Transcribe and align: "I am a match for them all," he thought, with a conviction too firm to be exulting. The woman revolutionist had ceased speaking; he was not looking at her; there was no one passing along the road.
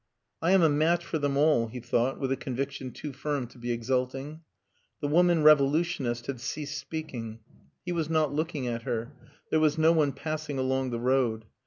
"I 0.41 0.53
am 0.53 0.63
a 0.63 0.67
match 0.67 1.05
for 1.05 1.19
them 1.19 1.37
all," 1.37 1.67
he 1.67 1.79
thought, 1.79 2.19
with 2.19 2.31
a 2.31 2.35
conviction 2.35 2.89
too 2.89 3.13
firm 3.13 3.45
to 3.45 3.59
be 3.59 3.71
exulting. 3.71 4.41
The 4.99 5.07
woman 5.07 5.43
revolutionist 5.43 6.25
had 6.25 6.41
ceased 6.41 6.79
speaking; 6.79 7.41
he 7.85 7.91
was 7.91 8.09
not 8.09 8.33
looking 8.33 8.65
at 8.65 8.81
her; 8.81 9.13
there 9.51 9.59
was 9.59 9.77
no 9.77 9.91
one 9.91 10.11
passing 10.11 10.57
along 10.57 10.89
the 10.89 10.97
road. 10.99 11.45